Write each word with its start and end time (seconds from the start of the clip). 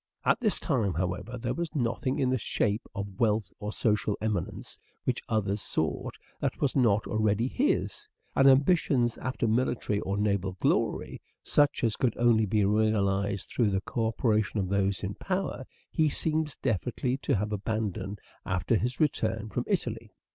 At 0.25 0.39
this 0.39 0.59
time, 0.59 0.95
however, 0.95 1.37
there 1.37 1.53
was 1.53 1.75
nothing 1.75 2.17
in 2.17 2.31
the 2.31 2.37
shape 2.39 2.87
of 2.95 3.19
wealth 3.19 3.53
or 3.59 3.71
social 3.71 4.17
eminence, 4.19 4.79
which 5.03 5.21
others 5.29 5.61
sought 5.61 6.15
that 6.39 6.59
was 6.59 6.75
not 6.75 7.05
already 7.05 7.47
his; 7.47 8.09
and 8.35 8.47
ambitions 8.49 9.19
after 9.19 9.47
military 9.47 9.99
or 9.99 10.17
naval 10.17 10.53
glory, 10.59 11.21
such 11.43 11.83
as 11.83 11.95
could 11.95 12.17
only 12.17 12.47
be 12.47 12.65
realized 12.65 13.49
through 13.49 13.69
the 13.69 13.81
co 13.81 14.07
operation 14.07 14.59
of 14.59 14.69
those 14.69 15.03
in 15.03 15.13
power, 15.13 15.65
he 15.91 16.09
seems 16.09 16.55
definitely 16.63 17.17
to 17.17 17.35
have 17.35 17.51
abandoned 17.51 18.17
after 18.43 18.77
his 18.77 18.99
return 18.99 19.49
from 19.49 19.65
Italy. 19.67 20.09